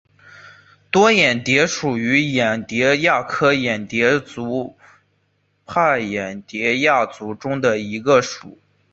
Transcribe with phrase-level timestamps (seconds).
[0.89, 4.75] 多眼蝶属是眼蝶亚科眼蝶族
[5.67, 8.57] 帕眼蝶亚族中的一个属。